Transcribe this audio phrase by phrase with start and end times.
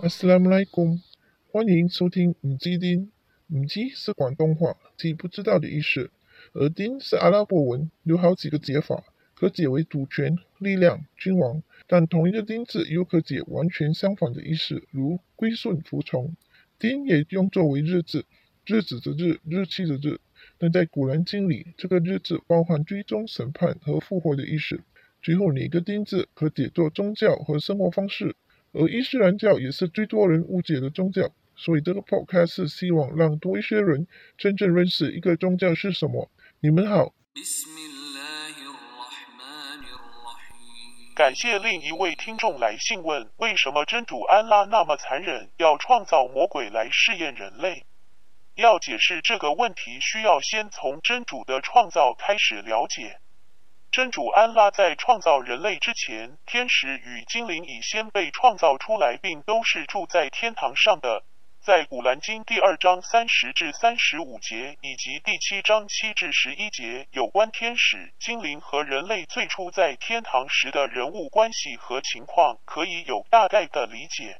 [0.00, 1.00] 阿斯拉姆莱贡，
[1.50, 3.10] 欢迎收听五基丁。
[3.48, 6.12] 五基是广东话，即不知道的意思。
[6.52, 9.02] 而丁是阿拉伯文，有好几个解法，
[9.34, 11.60] 可解为主权、力量、君王。
[11.88, 16.36] 但同一个丁字又可解完全相反的意思，如归顺、服从。
[16.78, 18.24] 丁也用作为日字，
[18.66, 20.20] 日子的日，日期的日。
[20.58, 24.80] 但在古兰经里，这个日字包含追踪、审判和复活的意思。
[25.20, 28.36] 最后，哪个丁字可解作宗教和生活方式。
[28.78, 36.30] 而伊斯兰教也是最多人误解的宗教，所以这个 podcast 是希望让多一些人真正认识一个宗教是什么。
[36.60, 37.12] 你们好，
[41.16, 47.84] 感谢另一位听众来信问：为什么真主安拉那么残忍，要创造魔鬼来试验人类？
[48.54, 53.18] 要解释这个问题，需要先从真主的创造开始了解。
[53.90, 61.24] 真主安拉在创造人类之前，天使与精灵已先被创造出来，并都是住在天堂上的。
[61.60, 74.38] 在古兰经第二章三十至三十五节以及第七章七至十一节有关天使、精灵和人类最初在天堂时的人物关系和情况，可以有大概的理解。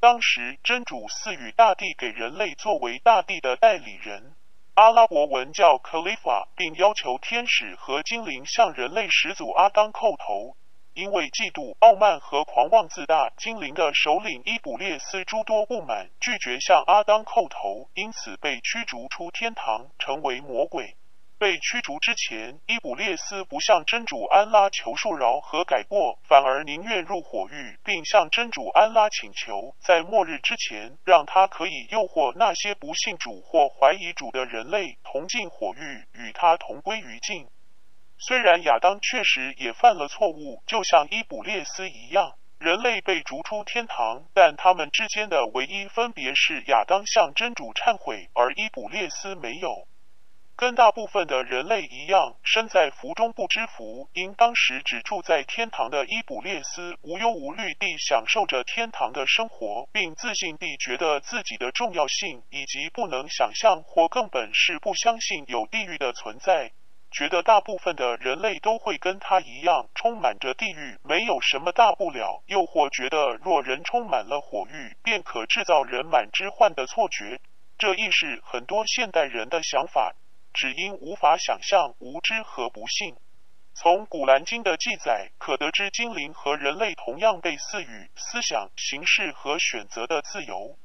[0.00, 4.34] 当时真主赐予大地给人类作为大地的代理人。
[4.78, 10.54] 阿拉伯文叫 Khalifa，并要求天使和精灵向人类始祖阿当叩头。
[10.94, 20.94] 因为嫉妒、傲慢和狂妄自大，精灵的首领伊卜列斯诸多不满，拒绝向阿当叩头，因此被驱逐出天堂，成为魔鬼。
[21.38, 37.46] 被驱逐之前，伊卜列斯不向真主安拉求恕饶和改过，反而宁愿入火狱，并向真主安拉请求，在末日之前，让他可以诱惑那些不信主或怀疑主的人类同进火狱，与他同归于尽。
[38.18, 49.86] 虽然亚当确实也犯了错误，就像伊卜列斯一样，人类被逐出天堂，但他们之间的唯一分别是亚当向真主忏悔，而伊卜列斯没有。
[50.58, 54.10] 跟大部分的人类一样，身在福中不知福。
[54.12, 66.72] 因当时只住在天堂的伊卜列斯，无忧无虑地享受着天堂的生活，并自信地觉得自己的重要性，以及不能想象或根本是不相信有地狱的存在。
[67.12, 72.42] 觉得大部分的人类都会跟他一样，充满着地狱，没有什么大不了。
[72.46, 77.40] 又或觉得若人充满了火狱，便可制造人满之患的错觉。
[77.78, 80.16] 这亦是很多现代人的想法。
[80.58, 83.14] 只因无法想象无知和不幸。
[83.74, 90.76] 从古兰经的记载可得知，精灵和人类同样被赐予思想、形式和选择的自由。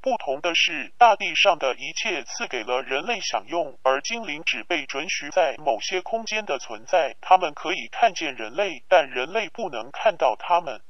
[0.00, 7.14] 不同的是，大地上的一切赐给了人类享用，而精灵只被准许在某些空间的存在。
[7.20, 10.80] 他们可以看见人类，但人类不能看到他们。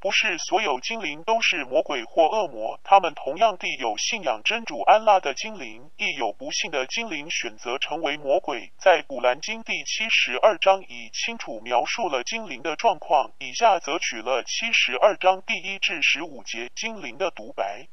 [0.00, 8.72] 不是所有精灵都是魔鬼或恶魔，他们同样地有信仰真主安拉的精灵，亦有不幸的精灵选择成为魔鬼。
[8.78, 17.86] 在古兰经第七十二章已清楚描述了精灵的状况，以下则取了七十二章第一至十五节精灵的独白。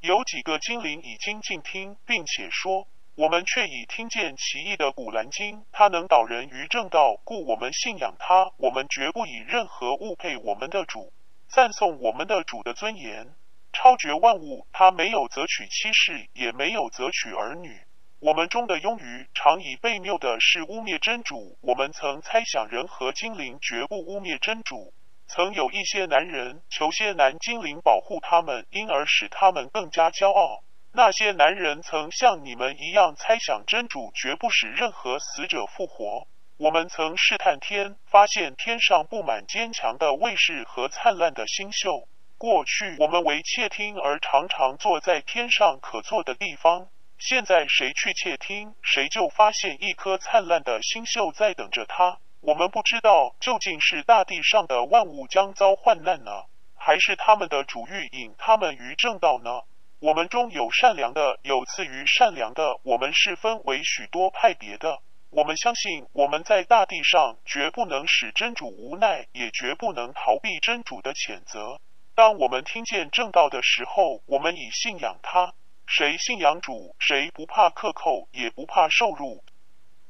[0.00, 2.86] 有几个精灵已经静听，并且说
[3.18, 8.52] ：“我们却已听见奇异的古兰经，它能导人于正道，故我们信仰它。
[8.58, 11.12] 我们绝不以任何物配我们的主。”
[11.52, 13.34] 赞颂我们的主的尊严，
[13.74, 14.66] 超绝万物。
[14.72, 17.78] 他没有择取妻室，也没有择取儿女。
[18.20, 21.58] 我们中的庸愚常以被谬的是污蔑真主。
[21.60, 24.94] 我们曾猜想人和精灵绝不污蔑真主。
[25.26, 30.64] 曾有一些男人求些男精灵保护他们，因而使他们更加骄傲。
[30.90, 36.26] 那些男人曾像你们一样猜想真主绝不使任何死者复活。
[36.62, 42.06] 我们曾试探天，发现天上布满坚强的卫士和灿烂的星宿。
[42.38, 46.86] 过去我们为窃听而常常坐在天上可坐的地方，
[47.18, 52.18] 现在谁去窃听，谁就发现一颗灿烂的星宿在等着他。
[52.42, 56.44] 我们不知道究竟是大地上的万物将遭患难呢，
[56.76, 59.62] 还是他们的主欲引他们于正道呢？
[59.98, 65.00] 我们中有善良的，有次于善良的，我们是分为许多派别的。
[65.34, 71.80] 我们相信，我们在大地上绝不能使真主无奈，也绝不能逃避真主的谴责。
[72.14, 75.54] 当我们听见正道的时候，我们已信仰他。
[75.86, 79.42] 谁信仰主，谁不怕克扣，也不怕受辱。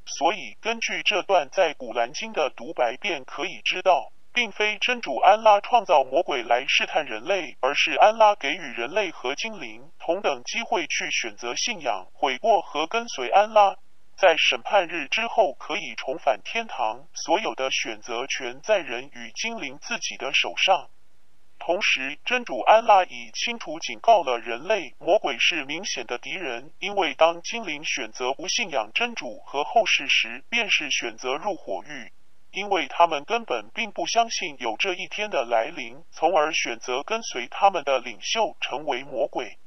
[0.04, 13.76] 所以，根据这段在古兰经的独白，便可以知道，并非真主安拉创造魔鬼来试探人类，而是安拉给予人类和精灵同等机会去选择信仰、悔过和跟随安拉。
[14.22, 17.08] 在审判日之后，可以重返天堂。
[17.12, 20.90] 所有的选择权在人与精灵自己的手上。
[21.58, 32.12] 同时，真主安拉已清楚警告了人类，魔鬼是明显的敌人，因为当精灵选择不信仰真主和后世时，便是选择入火狱，
[32.52, 39.58] 因为他们根本并不相信有这一天的来临，从而选择跟随他们的领袖成为魔鬼。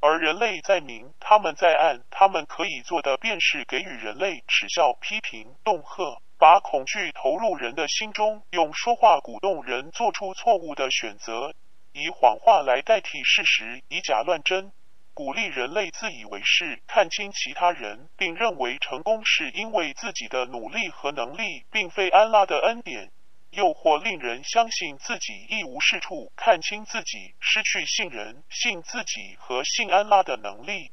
[0.00, 6.20] 而人类在明，他们在暗，他们可以做的便是给予人类耻笑、批评、恫吓。
[6.38, 11.54] 把恐惧投入人的心中，用说话鼓动人做出错误的选择，
[11.94, 14.70] 以谎话来代替事实，以假乱真，
[15.14, 23.10] 鼓励人类自以为是，看清其他人，并认为成功是因为自己的努力和能力，并非安拉的恩典，
[23.56, 30.90] 诱惑令人相信自己一无是处，看清自己，失去信人、信自己和信安拉的能力。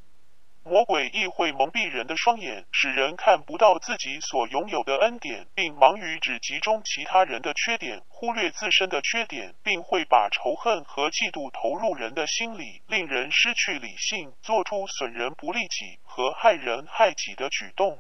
[0.64, 18.00] 魔鬼亦会蒙蔽人的双眼，使人看不到自己所拥有的恩典，并忙于只集中其他人的缺点，忽略自身的缺点，并会把仇恨和嫉妒投入人的心里，令人失去理性，做出损人不利己和害人害己的举动。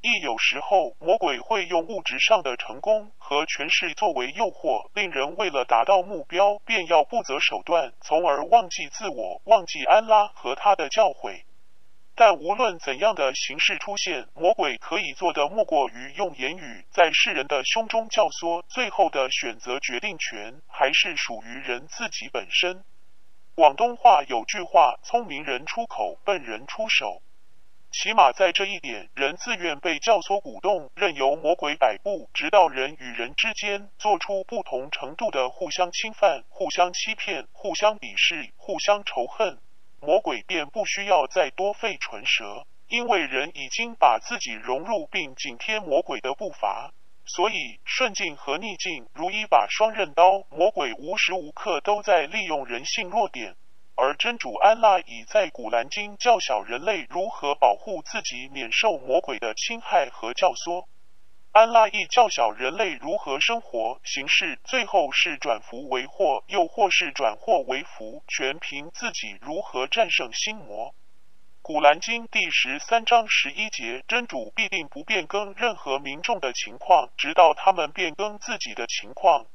[0.00, 11.42] 亦有时候，魔鬼会用物质上的成功和权势作为诱惑，令人为了达到目标，便要不择手段，从而忘记自我，忘记安拉和他的教诲。
[12.14, 22.84] 但无论怎样的形式出现，魔鬼可以做的莫过于用言语在世人的胸中教唆，最后的选择决定权还是属于人自己本身。
[23.56, 27.20] 广东话有句话：“聪明人出口，笨人出手。”
[27.90, 39.58] 起码在这一点，人自愿被教唆鼓动，任由魔鬼摆布，直到人与人之间做出不同程度的互相侵犯、互相欺骗、互相鄙视、互相仇恨。
[40.00, 46.92] 魔鬼便不需要再多费唇舌，因为人已经把自己融入并紧贴魔鬼的步伐，
[47.24, 53.56] 所以顺境和逆境如一把双刃刀，魔鬼无时无刻都在利用人性弱点。
[54.00, 60.84] 而真主安拉已在古兰经教晓人类如何保护自己免受魔鬼的侵害和教唆。
[61.50, 70.94] 安拉亦教晓人类如何生活、行事，最后是转福为祸，又或是转祸为福，全凭自己如何战胜心魔。
[71.60, 79.46] 古兰经第十三章十一节，真主必定不变更任何民众的情况，直到他们变更自己的情况。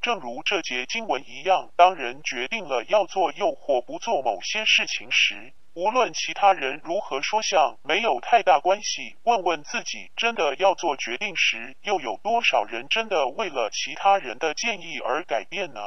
[0.00, 9.16] 正如这节经文一样，当人决定了要做又或不做某些事情时，无论其他人如何说相，没有太大关系。
[9.24, 15.80] 问问自己，真的要做决定时，又有多少人真的为了其他人的建议而改变呢？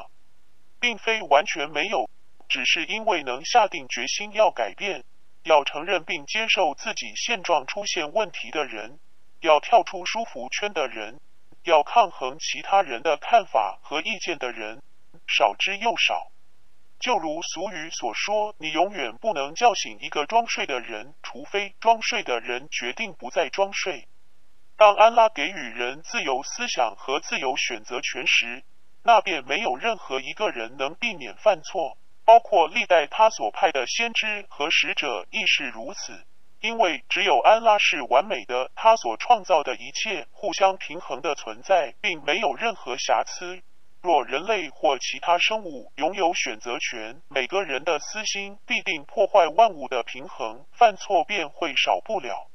[0.79, 2.09] 并非完全没有，
[2.49, 5.03] 只是因为能下定决心要改变，
[5.43, 8.99] 要承认并接受自己现状出现问题的人，
[9.39, 11.19] 要跳出舒服圈的人，
[11.63, 14.81] 要抗衡其他人的看法和意见的人，
[15.27, 16.31] 少之又少。
[16.99, 24.07] 就如俗语所说，你永远不能叫醒一个装睡的人，除非装睡的人决定不再装睡。
[24.77, 28.63] 当安拉给予人自由思想和自由选择权时，
[29.03, 36.25] 那便没有任何一个人能避免犯错，包括历代他所派的先知和使者亦是如此。
[36.61, 43.63] 因为只有安拉是完美的，他所创造的一切互相平衡的存在，并没有任何瑕疵。
[44.03, 52.47] 若人类或其他生物拥有选择权，每个人的私心必定破坏万物的平衡，犯错便会少不了。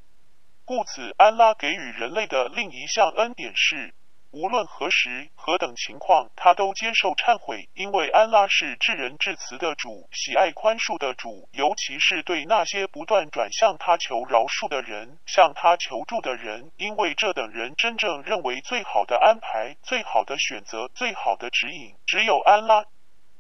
[0.64, 3.92] 故此，安拉给予人类的另一项恩典是。
[4.36, 11.48] 无论何时、何等情况，他都接受忏悔，因为安拉是至仁至慈的主，喜爱宽恕的主。
[11.52, 22.84] 尤其是对那些不断转向他求饶恕的人、向他求助的人，因为这等人真正认为最好的安排、最好的选择、最好的指引，只有安拉。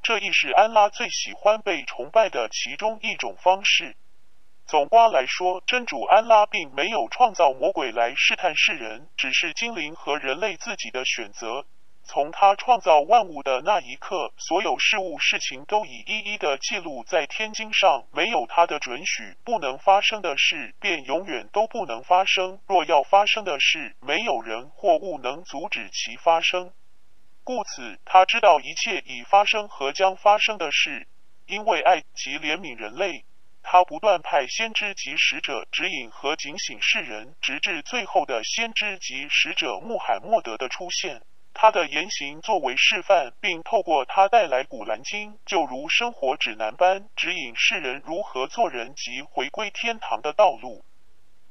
[0.02, 3.96] 这亦是安拉最喜欢被崇拜的其中一种方式。
[4.66, 11.64] 总瓜来说，真主安拉并没有创造魔鬼来试探世人，只是精灵和人类自己的选择。
[12.02, 26.72] 从他创造万物的那一刻，所有事物事情都已一一的记录在天经上，没有他的准许，不能发生的事便永远都不能发生；若要发生的事，没有人或物能阻止其发生。
[27.44, 31.06] 故此，他知道一切已发生和将发生的事，
[31.46, 33.24] 因为爱及怜悯人类。
[33.68, 41.22] 他不断派先知及使者指引和警醒世人，直至最后的先知及使者穆罕默德的出现。
[41.52, 50.84] 他的言行作为示范，并透过他带来古兰经，就如生活指南般指引世人如何做人及回归天堂的道路。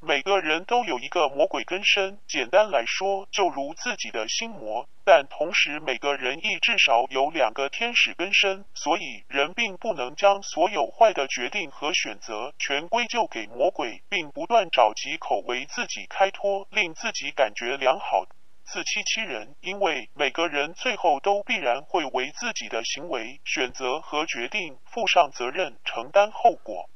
[0.07, 4.88] 每个人都有一个魔鬼根身，简单来说，就如自己的心魔。
[5.03, 18.27] 但同时，每个人亦至少有两个天使根身，所以人并不能将所有坏的决定和选择全归咎给魔鬼，并不断找藉口为自己开脱，令自己感觉良好。
[18.63, 26.89] 自欺欺人，因为每个人最后都必然会为自己的行为、选择和决定负上责任，承担后果。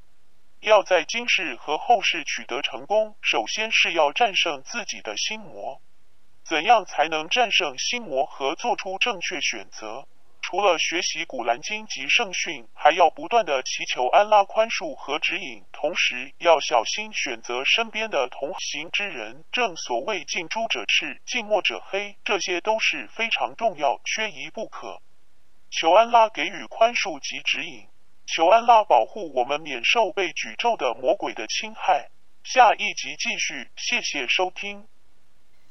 [0.61, 5.81] 要在今世和后世取得成功，首先是要战胜自己的心魔。
[6.43, 10.07] 怎样才能战胜心魔和做出正确选择？
[10.41, 19.43] 除了学习古兰经及圣训，还要不断的祈求安拉宽恕和指引，同时要小心选择身边的同行之人。
[19.51, 25.01] 正所谓近朱者赤，近墨者黑，这些都是非常重要，缺一不可。
[25.69, 27.87] 求安拉给予宽恕及指引，
[28.31, 32.12] 求安拉保护我们免受被诅咒的魔鬼的侵害。
[32.43, 34.86] 下一集继续，谢谢收听。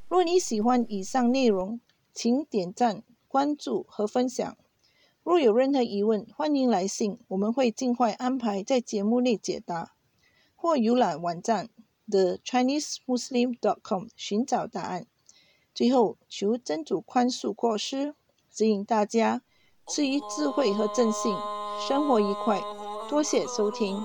[0.09, 1.81] 若你喜欢以上内容，
[2.13, 4.57] 请点赞、关注和分享。
[5.23, 9.93] 若有任何疑问，欢迎来信，我们会尽快安排在节目内解答，
[10.57, 11.69] 或浏览网站
[12.11, 15.07] thechinesemuslim.com 寻找答案。
[15.73, 18.17] 最后，求真主宽恕过失，
[18.51, 19.43] 指引大家，
[19.87, 21.33] 赐予智慧和正信，
[21.79, 22.61] 生活愉快。
[23.09, 24.05] 多谢收听。